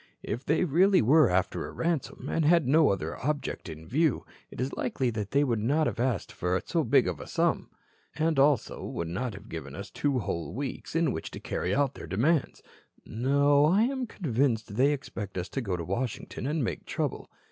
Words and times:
If 0.23 0.43
they 0.43 0.63
really 0.63 1.03
were 1.03 1.29
after 1.29 1.67
a 1.67 1.71
ransom, 1.71 2.27
and 2.27 2.43
had 2.43 2.67
no 2.67 2.89
other 2.89 3.23
object 3.23 3.69
in 3.69 3.85
view, 3.87 4.25
it 4.49 4.59
is 4.59 4.73
likely 4.73 5.11
they 5.11 5.43
would 5.43 5.59
not 5.59 5.85
have 5.85 5.99
asked 5.99 6.31
for 6.31 6.59
so 6.65 6.83
big 6.83 7.07
a 7.07 7.27
sum, 7.27 7.69
and 8.15 8.39
also 8.39 8.83
would 8.83 9.07
not 9.09 9.35
have 9.35 9.47
given 9.47 9.75
us 9.75 9.91
two 9.91 10.17
whole 10.17 10.55
weeks 10.55 10.95
in 10.95 11.11
which 11.11 11.29
to 11.29 11.39
carry 11.39 11.75
out 11.75 11.93
their 11.93 12.07
demands. 12.07 12.63
No, 13.05 13.65
I 13.65 13.83
am 13.83 14.07
convinced 14.07 14.75
they 14.75 14.91
expect 14.91 15.37
us 15.37 15.49
to 15.49 15.61
go 15.61 15.77
to 15.77 15.85
Washington 15.85 16.47
and 16.47 16.63
make 16.63 16.87
trouble. 16.87 17.29